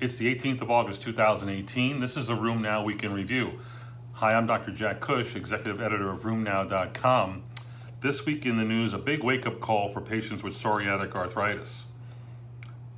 [0.00, 2.00] It's the 18th of August, 2018.
[2.00, 3.60] This is a Now Week in Review.
[4.12, 4.70] Hi, I'm Dr.
[4.70, 7.42] Jack Cush, executive editor of RheumNow.com.
[8.00, 11.82] This week in the news, a big wake up call for patients with psoriatic arthritis.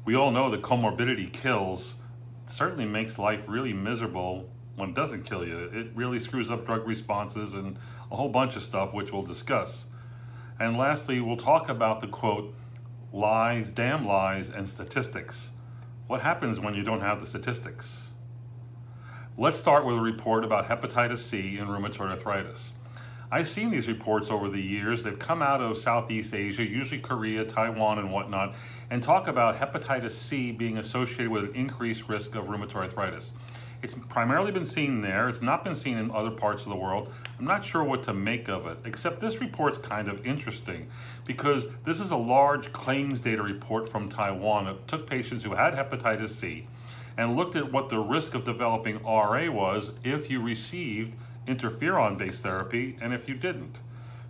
[0.04, 1.96] We all know that comorbidity kills,
[2.44, 5.58] it certainly makes life really miserable when it doesn't kill you.
[5.74, 7.78] It really screws up drug responses and
[8.12, 9.87] a whole bunch of stuff, which we'll discuss.
[10.60, 12.54] And lastly, we'll talk about the quote,
[13.12, 15.50] lies, damn lies, and statistics.
[16.09, 18.08] What happens when you don't have the statistics?
[19.38, 22.72] Let's start with a report about hepatitis C and rheumatoid arthritis.
[23.30, 25.04] I've seen these reports over the years.
[25.04, 28.54] They've come out of Southeast Asia, usually Korea, Taiwan, and whatnot,
[28.91, 33.32] and talk about hepatitis C being associated with an increased risk of rheumatoid arthritis.
[33.82, 35.28] It's primarily been seen there.
[35.28, 37.12] It's not been seen in other parts of the world.
[37.36, 40.88] I'm not sure what to make of it, except this report's kind of interesting
[41.24, 44.68] because this is a large claims data report from Taiwan.
[44.68, 46.68] It took patients who had hepatitis C
[47.16, 51.14] and looked at what the risk of developing RA was if you received
[51.48, 53.78] interferon based therapy and if you didn't.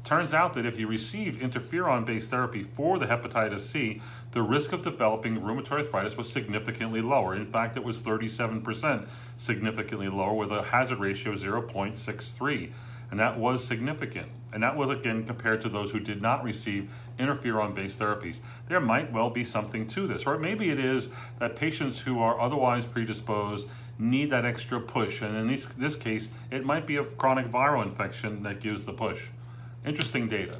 [0.04, 4.72] Turns out that if you received interferon based therapy for the hepatitis C, the risk
[4.72, 7.36] of developing rheumatoid arthritis was significantly lower.
[7.36, 9.06] In fact, it was 37%
[9.38, 12.72] significantly lower with a hazard ratio of 0.63.
[13.12, 14.28] And that was significant.
[14.52, 18.40] And that was again compared to those who did not receive interferon based therapies.
[18.68, 20.26] There might well be something to this.
[20.26, 25.22] Or maybe it is that patients who are otherwise predisposed need that extra push.
[25.22, 28.92] And in this, this case, it might be a chronic viral infection that gives the
[28.92, 29.26] push.
[29.84, 30.58] Interesting data.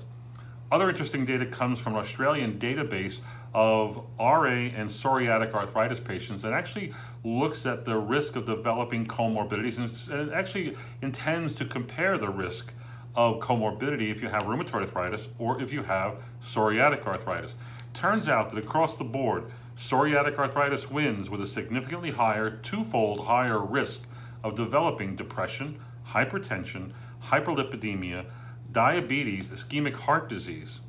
[0.73, 3.21] Other interesting data comes from an Australian database
[3.55, 10.11] of RA and psoriatic arthritis patients that actually looks at the risk of developing comorbidities
[10.11, 12.73] and actually intends to compare the risk
[13.15, 17.55] of comorbidity if you have rheumatoid arthritis or if you have psoriatic arthritis.
[17.93, 19.45] Turns out that across the board,
[19.77, 24.03] psoriatic arthritis wins with a significantly higher, twofold higher risk
[24.43, 26.93] of developing depression, hypertension,
[27.25, 28.25] hyperlipidemia,
[28.73, 30.81] diabetes, ischemic heart disease.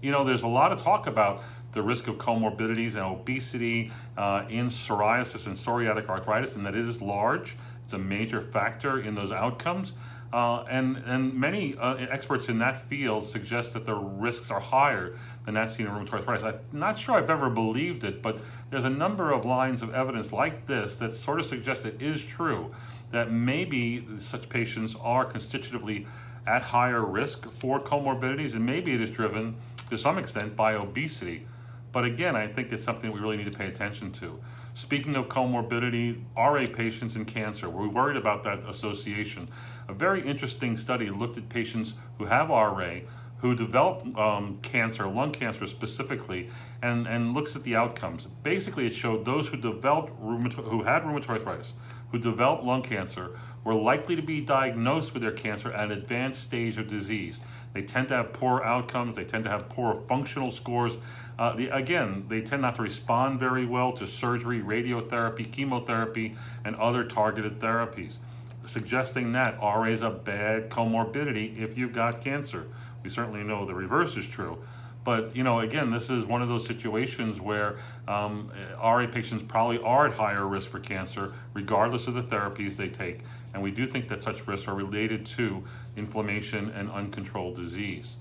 [0.00, 4.44] You know, there's a lot of talk about the risk of comorbidities and obesity uh,
[4.48, 7.56] in psoriasis and psoriatic arthritis, and that it is large.
[7.84, 9.92] It's a major factor in those outcomes.
[10.32, 15.18] Uh, and, and many uh, experts in that field suggest that the risks are higher
[15.44, 16.42] than that seen in rheumatoid arthritis.
[16.42, 18.38] I'm not sure I've ever believed it, but
[18.70, 22.24] there's a number of lines of evidence like this that sort of suggest it is
[22.24, 22.74] true
[23.10, 26.06] that maybe such patients are constitutively
[26.46, 29.56] at higher risk for comorbidities, and maybe it is driven
[29.90, 31.46] to some extent by obesity.
[31.92, 34.40] But again, I think it's something we really need to pay attention to.
[34.74, 39.48] Speaking of comorbidity, RA patients and cancer, we're worried about that association.
[39.88, 43.00] A very interesting study looked at patients who have RA,
[43.38, 46.48] who develop um, cancer, lung cancer specifically,
[46.80, 48.26] and, and looks at the outcomes.
[48.42, 51.74] Basically, it showed those who developed who had rheumatoid arthritis,
[52.12, 56.42] who developed lung cancer, were likely to be diagnosed with their cancer at an advanced
[56.42, 57.40] stage of disease.
[57.72, 59.16] They tend to have poor outcomes.
[59.16, 60.98] They tend to have poor functional scores.
[61.38, 66.76] Uh, the, again, they tend not to respond very well to surgery, radiotherapy, chemotherapy, and
[66.76, 68.18] other targeted therapies
[68.66, 72.66] suggesting that RA is a bad comorbidity if you've got cancer.
[73.02, 74.62] We certainly know the reverse is true.
[75.04, 79.78] But you know, again, this is one of those situations where um, RA patients probably
[79.78, 83.20] are at higher risk for cancer, regardless of the therapies they take.
[83.54, 85.64] And we do think that such risks are related to
[85.96, 88.16] inflammation and uncontrolled disease.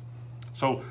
[0.53, 0.84] So,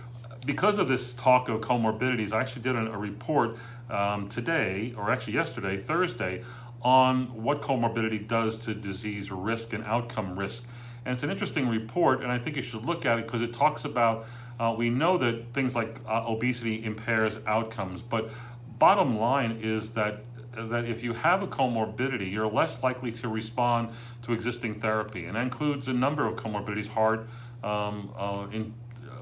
[0.46, 3.58] because of this talk of comorbidities, I actually did a, report
[3.90, 6.44] um, today, or actually yesterday, Thursday,
[6.80, 10.64] on what comorbidity does to disease risk and outcome risk.
[11.04, 13.52] And it's an interesting report, and I think you should look at it because it
[13.52, 14.26] talks about
[14.60, 18.30] uh, we know that things like uh, obesity impairs outcomes, but
[18.78, 20.20] bottom line is that
[20.52, 23.88] that if you have a comorbidity, you're less likely to respond
[24.20, 27.26] to existing therapy, and that includes a number of comorbidities: heart,
[27.64, 28.74] um, uh, in,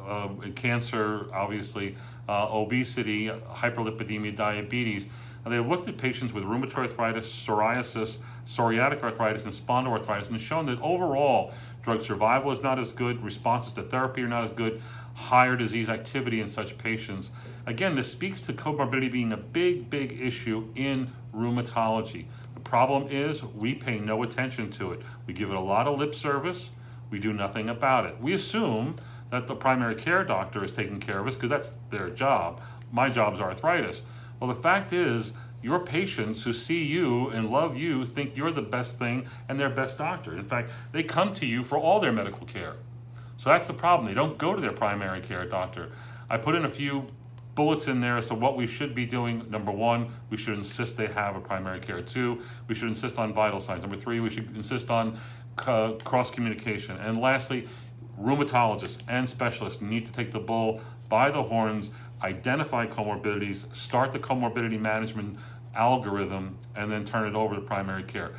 [0.07, 1.95] uh, cancer, obviously,
[2.29, 5.07] uh, obesity, hyperlipidemia, diabetes.
[5.47, 10.81] They've looked at patients with rheumatoid arthritis, psoriasis, psoriatic arthritis, and spondyloarthritis, and shown that
[10.83, 11.53] overall
[11.83, 14.83] drug survival is not as good, responses to therapy are not as good,
[15.19, 17.31] higher disease activity in such patients.
[17.67, 22.27] Again, this speaks to comorbidity being a big, big issue in rheumatology.
[22.55, 25.01] The problem is we pay no attention to it.
[25.27, 26.71] We give it a lot of lip service,
[27.11, 28.21] we do nothing about it.
[28.21, 28.97] We assume
[29.31, 32.61] that the primary care doctor is taking care of us because that's their job.
[32.93, 34.03] My job is arthritis.
[34.39, 38.63] Well, the fact is, your patients who see you and love you think you're the
[38.63, 40.39] best thing and their best doctor.
[40.39, 42.77] In fact, they come to you for all their medical care.
[43.39, 44.07] So that's the problem.
[44.07, 45.93] They don't go to their primary care doctor.
[46.29, 47.07] I put in a few
[47.55, 49.49] bullets in there as to what we should be doing.
[49.49, 52.03] Number one, we should insist they have a primary care.
[52.03, 53.83] Two, we should insist on vital signs.
[53.83, 55.19] Number three, we should insist on
[55.57, 56.97] cross communication.
[56.99, 57.69] And lastly,
[58.21, 61.91] rheumatologists and specialists need to take the bull by the horns,
[62.23, 65.39] identify comorbidities, start the comorbidity management
[65.77, 68.33] algorithm, and then turn it over to primary care.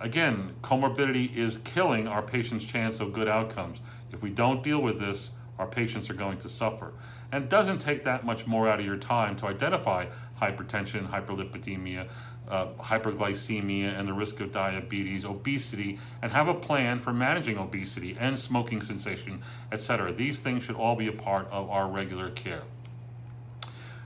[0.00, 3.80] Again, comorbidity is killing our patients' chance of good outcomes.
[4.12, 6.94] If we don't deal with this, our patients are going to suffer.
[7.30, 10.06] And it doesn't take that much more out of your time to identify
[10.40, 12.08] hypertension, hyperlipidemia,
[12.48, 18.16] uh, hyperglycemia, and the risk of diabetes, obesity, and have a plan for managing obesity
[18.18, 20.12] and smoking cessation, etc.
[20.12, 22.62] These things should all be a part of our regular care.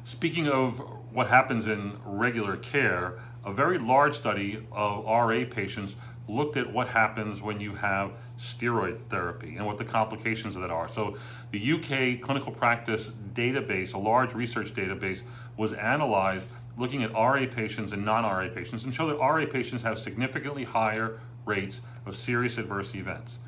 [0.03, 0.81] Speaking of
[1.13, 5.97] what happens in regular care, a very large study of RA patients
[6.29, 10.71] looked at what happens when you have steroid therapy and what the complications of that
[10.71, 10.89] are.
[10.89, 11.17] So
[11.51, 15.23] the UK clinical practice database, a large research database,
[15.57, 19.99] was analyzed looking at RA patients and non-RA patients and showed that RA patients have
[19.99, 23.39] significantly higher rates of serious adverse events.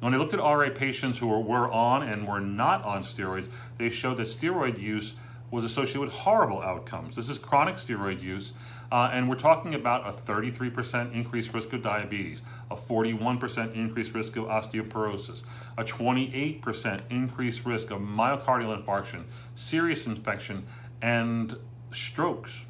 [0.00, 3.48] When they looked at RA patients who were, were on and were not on steroids,
[3.78, 5.14] they showed that steroid use
[5.50, 7.16] was associated with horrible outcomes.
[7.16, 8.52] This is chronic steroid use,
[8.94, 14.36] uh, and we're talking about a 33% increased risk of diabetes, a 41% increased risk
[14.36, 15.42] of osteoporosis,
[15.76, 19.24] a 28% increased risk of myocardial infarction,
[19.56, 20.64] serious infection,
[21.02, 21.56] and
[21.90, 22.66] strokes,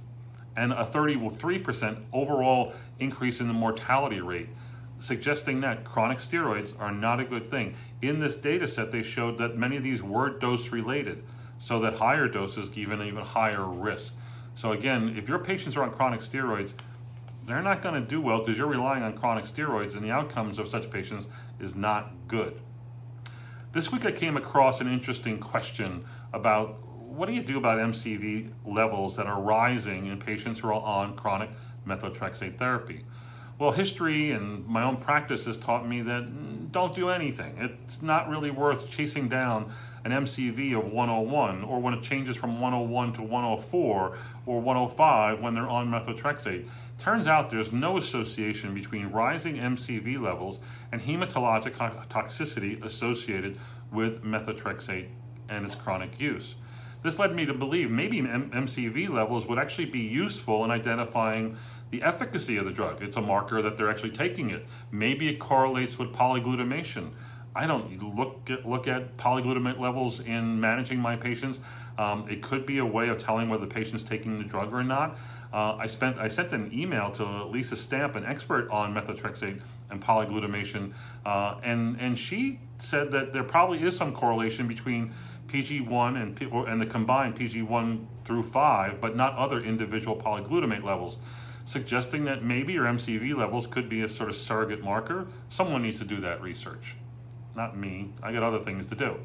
[0.57, 4.49] and a 33% overall increase in the mortality rate
[5.01, 7.75] suggesting that chronic steroids are not a good thing.
[8.01, 11.23] In this data set, they showed that many of these were dose related
[11.59, 14.15] so that higher doses give an even higher risk.
[14.55, 16.75] So again, if your patients are on chronic steroids,
[17.47, 20.59] they're not going to do well because you're relying on chronic steroids and the outcomes
[20.59, 21.27] of such patients
[21.61, 22.61] is not good.
[23.73, 26.81] This week I came across an interesting question about
[27.15, 31.17] what do you do about MCV levels that are rising in patients who are on
[31.17, 31.51] chronic
[31.87, 33.05] methotrexate therapy?
[33.59, 37.57] Well, history and my own practice has taught me that mm, don't do anything.
[37.59, 39.73] It's not really worth chasing down
[40.05, 45.55] an MCV of 101 or when it changes from 101 to 104 or 105 when
[45.55, 46.69] they're on methotrexate.
[46.99, 50.61] Turns out there's no association between rising MCV levels
[50.93, 51.75] and hematologic
[52.09, 53.59] toxicity associated
[53.91, 55.09] with methotrexate
[55.49, 56.55] and its chronic use.
[57.03, 61.59] This led me to believe maybe MCV levels would actually be useful in identifying
[61.91, 63.03] the efficacy of the drug.
[63.03, 64.67] It's a marker that they're actually taking it.
[64.91, 67.11] Maybe it correlates with polyglutamation.
[67.57, 71.61] I don't look at, look at polyglutamate levels in managing my patients.
[71.97, 74.83] Um, it could be a way of telling whether the patient's taking the drug or
[74.83, 75.17] not.
[75.53, 79.61] Uh, I spent I sent an email to Lisa Stamp, an expert on methotrexate
[79.91, 80.93] and polyglutamation,
[81.25, 85.15] uh, and and she said that there probably is some correlation between
[85.47, 91.19] PG1 and and the combined PG1 through 5, but not other individual polyglutamate levels,
[91.67, 95.29] suggesting that maybe your MCV levels could be a sort of surrogate marker.
[95.51, 96.97] Someone needs to do that research
[97.57, 98.11] not me.
[98.23, 99.17] I got other things to do.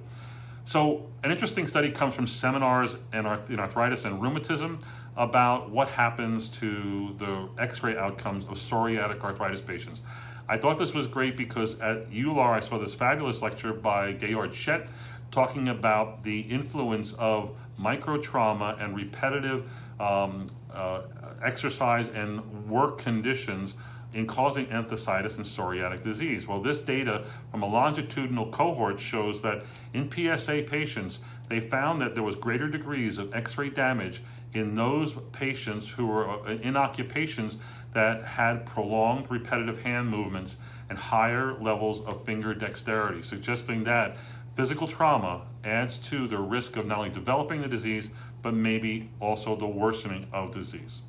[0.65, 4.79] So an interesting study comes from seminars in, arthritis and rheumatism
[5.17, 10.01] about what happens to the x-ray outcomes of psoriatic arthritis patients.
[10.47, 14.53] I thought this was great because at EULAR I saw this fabulous lecture by Georg
[14.53, 14.87] Schett
[15.31, 21.01] talking about the influence of microtrauma and repetitive um, uh,
[21.43, 23.73] exercise and work conditions
[24.13, 26.47] in causing enthesitis and psoriatic disease.
[26.47, 29.63] Well, this data from a longitudinal cohort shows that
[29.93, 34.21] in PSA patients, they found that there was greater degrees of x-ray damage
[34.53, 37.57] in those patients who were uh, in occupations
[37.93, 40.57] that had prolonged repetitive hand movements
[40.89, 44.17] and higher levels of finger dexterity, suggesting that
[44.55, 48.09] physical trauma adds to the risk of not only developing the disease,
[48.41, 51.01] but maybe also the worsening of disease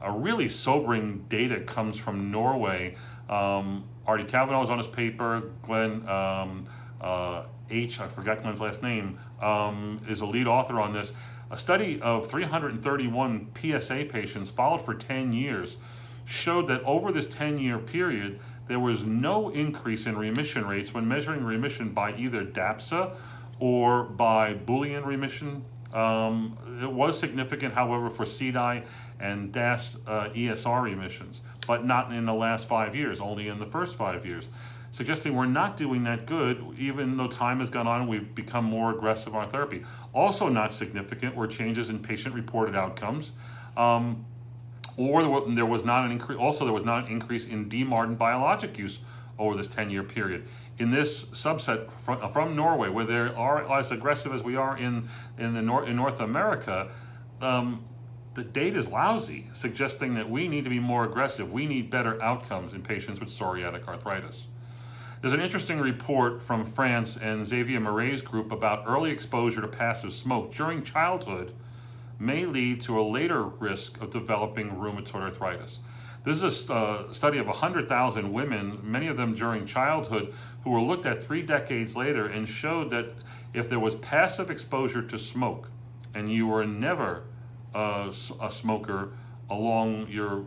[0.00, 2.96] a really sobering data comes from Norway.
[3.28, 5.50] Um, Artie Kavanaugh was on his paper.
[5.62, 6.66] Glenn um,
[7.00, 11.12] uh, H, I forgot Glenn's last name, um, is a lead author on this.
[11.50, 15.76] A study of 331 PSA patients followed for 10 years
[16.24, 21.08] showed that over this 10 year period, there was no increase in remission rates when
[21.08, 23.14] measuring remission by either DAPSA
[23.58, 25.64] or by Boolean remission.
[25.92, 28.84] Um, it was significant, however, for CDAI
[29.20, 33.66] and DAS uh, ESR emissions, but not in the last five years, only in the
[33.66, 34.48] first five years,
[34.90, 38.90] suggesting we're not doing that good, even though time has gone on we've become more
[38.90, 39.84] aggressive on therapy.
[40.12, 43.32] Also not significant were changes in patient-reported outcomes,
[43.76, 44.24] um,
[44.96, 46.38] or there was not an increase.
[46.38, 48.98] Also, there was not an increase in DMARD biologic use
[49.38, 50.48] over this 10 year period.
[50.78, 55.08] In this subset from, from Norway, where they are as aggressive as we are in,
[55.38, 56.90] in, the Nor- in North America,
[57.40, 57.84] um,
[58.38, 61.52] the data is lousy, suggesting that we need to be more aggressive.
[61.52, 64.46] We need better outcomes in patients with psoriatic arthritis.
[65.20, 70.12] There's an interesting report from France and Xavier Mariette's group about early exposure to passive
[70.12, 71.52] smoke during childhood
[72.20, 75.80] may lead to a later risk of developing rheumatoid arthritis.
[76.22, 80.80] This is a uh, study of 100,000 women, many of them during childhood, who were
[80.80, 83.06] looked at three decades later and showed that
[83.52, 85.70] if there was passive exposure to smoke
[86.14, 87.24] and you were never
[87.74, 89.10] uh, a smoker
[89.50, 90.44] along your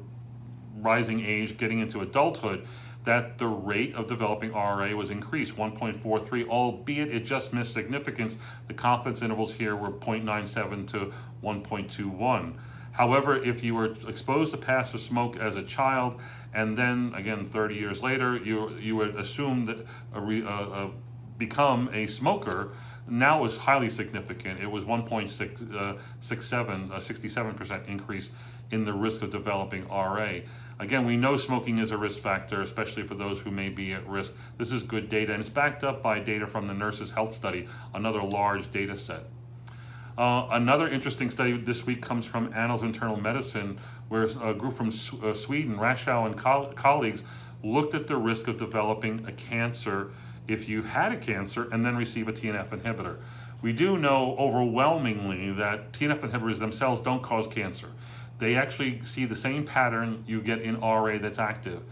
[0.80, 2.66] rising age, getting into adulthood,
[3.04, 8.38] that the rate of developing RA was increased 1.43, albeit it just missed significance.
[8.68, 11.14] The confidence intervals here were 0.97 to
[11.44, 12.54] 1.21.
[12.92, 16.20] However, if you were exposed to passive smoke as a child,
[16.54, 20.92] and then again 30 years later, you you would assume that a, a, a
[21.38, 22.72] become a smoker,
[23.12, 24.60] now is highly significant.
[24.62, 28.30] It was 1.67, uh, a 67% increase
[28.72, 30.40] in the risk of developing RA.
[30.80, 34.08] Again, we know smoking is a risk factor, especially for those who may be at
[34.08, 34.34] risk.
[34.58, 37.68] This is good data, and it's backed up by data from the Nurses Health Study,
[37.94, 39.26] another large data set.
[40.18, 44.76] Uh, another interesting study this week comes from Annals of Internal Medicine, where a group
[44.76, 47.24] from uh, Sweden, Raaschou and co colleagues,
[47.64, 50.12] looked at the risk of developing a cancer
[50.48, 53.18] if you've had a cancer and then receive a TNF inhibitor.
[53.62, 57.90] We do know overwhelmingly that TNF inhibitors themselves don't cause cancer
[58.42, 61.84] they actually see the same pattern you get in RA that's active.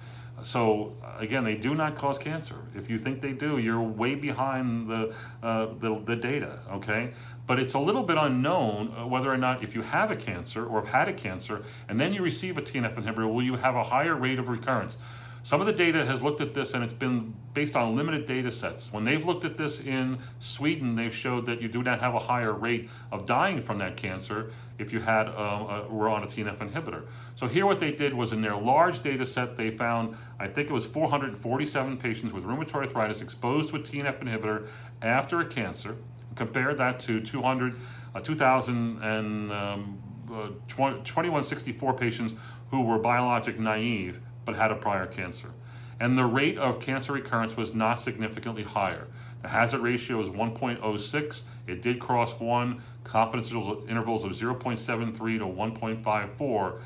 [0.41, 2.56] So again, they do not cause cancer.
[2.75, 5.13] If you think they do, you're way behind the,
[5.44, 7.12] uh, the, the, data, okay?
[7.46, 10.65] But it's a little bit unknown uh, whether or not if you have a cancer
[10.65, 13.75] or have had a cancer and then you receive a TNF inhibitor, will you have
[13.75, 14.98] a higher rate of recurrence?
[15.43, 18.51] Some of the data has looked at this and it's been based on limited data
[18.51, 18.91] sets.
[18.91, 22.19] When they've looked at this in Sweden, they've showed that you do not have a
[22.19, 26.58] higher rate of dying from that cancer if you had uh, were on a TNF
[26.58, 27.05] inhibitor.
[27.36, 30.69] So here what they did was in their large data set, they found, I think
[30.69, 34.67] it was 447 patients with rheumatoid arthritis exposed to a TNF inhibitor
[35.01, 35.96] after a cancer,
[36.36, 37.75] compared that to 200,
[38.13, 42.34] uh, 2,000 and um, uh, 2164 patients
[42.72, 45.51] who were biologic naive but had a prior cancer.
[46.00, 49.06] And the rate of cancer recurrence was not significantly higher.
[49.44, 51.41] The hazard ratio is 1.06.
[51.68, 56.79] It did cross 1, confidence intervals of 0.73 to 1.54.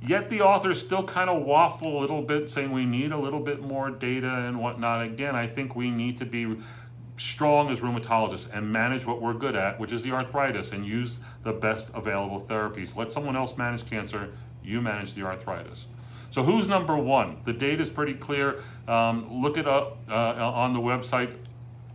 [0.00, 3.40] Yet the authors still kind of waffle a little bit, saying we need a little
[3.40, 5.04] bit more data and whatnot.
[5.04, 6.56] Again, I think we need to be
[7.16, 11.18] strong as rheumatologists and manage what we're good at, which is the arthritis, and use
[11.42, 12.94] the best available therapies.
[12.94, 14.30] Let someone else manage cancer,
[14.62, 15.86] you manage the arthritis.
[16.30, 17.38] So who's number one?
[17.44, 18.62] The data is pretty clear.
[18.86, 21.34] Um, look it up uh, on the website.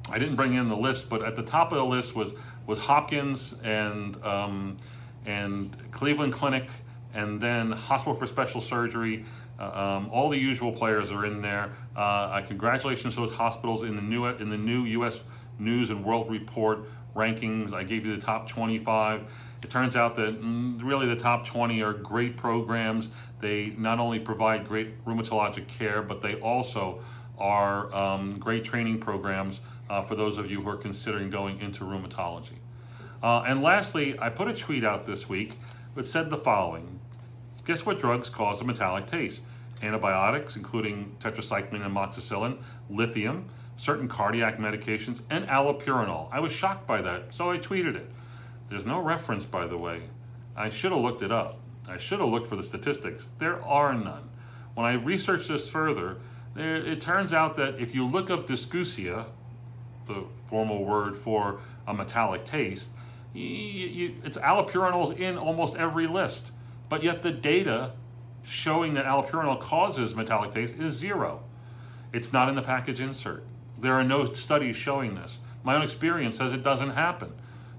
[0.10, 2.34] I didn't bring in the list, but at the top of the list was
[2.66, 4.78] was Hopkins and um,
[5.26, 6.70] and Cleveland Clinic,
[7.14, 9.26] and then Hospital for Special Surgery.
[9.60, 11.72] Uh, um, all the usual players are in there.
[11.96, 15.20] Uh, congratulations to those hospitals in the new in the new U.S.
[15.60, 17.74] News and World Report rankings.
[17.74, 19.24] I gave you the top 25.
[19.64, 23.10] It turns out that mm, really the top 20 are great programs.
[23.40, 27.02] They not only provide great rheumatologic care, but they also
[27.38, 31.84] are um, great training programs uh, for those of you who are considering going into
[31.84, 32.58] rheumatology.
[33.22, 35.58] Uh, and lastly, I put a tweet out this week
[35.96, 37.00] that said the following.
[37.66, 39.42] Guess what drugs cause a metallic taste?
[39.82, 42.58] Antibiotics, including tetracycline and amoxicillin,
[42.90, 43.46] lithium,
[43.78, 46.28] certain cardiac medications, and allopurinol.
[46.32, 48.10] I was shocked by that, so I tweeted it.
[48.70, 50.04] There's no reference, by the way.
[50.56, 51.60] I should have looked it up.
[51.88, 53.30] I should have looked for the statistics.
[53.40, 54.30] There are none.
[54.74, 56.18] When I researched this further,
[56.56, 59.26] it turns out that if you look up dysgeusia,
[60.06, 62.92] the formal word for a metallic taste,
[63.34, 66.52] you, you, it's allopurinol in almost every list.
[66.90, 67.94] But yet the data
[68.44, 71.44] showing that allopurinol causes metallic taste is zero.
[72.12, 73.44] It's not in the package insert.
[73.80, 75.40] There are no studies showing this.
[75.64, 77.34] My own experience says it doesn't happen.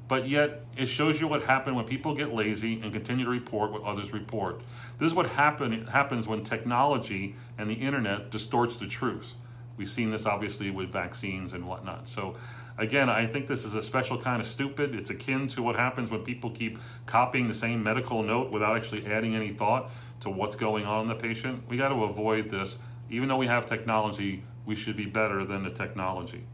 [0.06, 3.72] But yet, it shows you what happened when people get lazy and continue to report
[3.72, 4.60] what others report.
[4.98, 9.32] This is what happen, happens when technology and the internet distorts the truth.
[9.76, 12.06] We've seen this obviously with vaccines and whatnot.
[12.06, 12.36] So,
[12.76, 14.94] again, I think this is a special kind of stupid.
[14.94, 19.06] It's akin to what happens when people keep copying the same medical note without actually
[19.06, 21.62] adding any thought to what's going on in the patient.
[21.68, 22.76] We got to avoid this.
[23.10, 26.44] Even though we have technology, we should be better than the technology.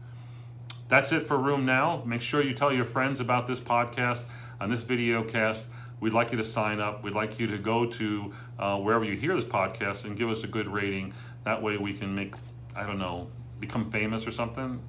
[0.91, 2.05] That's it for RheumNow.
[2.05, 4.25] Make sure you tell your friends about this podcast
[4.59, 5.67] and this video cast.
[6.01, 7.01] We'd like you to sign up.
[7.01, 10.43] We'd like you to go to uh, wherever you hear this podcast and give us
[10.43, 11.13] a good rating.
[11.45, 12.35] That way we can make
[12.75, 13.29] I don't know,
[13.61, 14.81] become famous or something.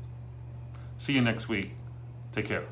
[0.99, 1.71] See you next week.
[2.32, 2.64] Take care.